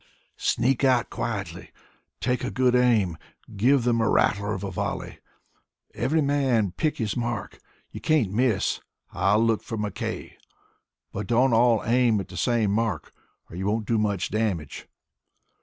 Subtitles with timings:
[0.39, 1.69] "Sneak out quietly.
[2.19, 3.19] Take a good aim.
[3.55, 5.19] Give them a rattler of a volley.
[5.93, 7.59] Every man pick his mark.
[7.91, 8.81] You can't miss.
[9.11, 10.37] I'll look for McKay.
[11.11, 13.13] But don't all aim at the same mark
[13.47, 14.87] or you won't do much damage."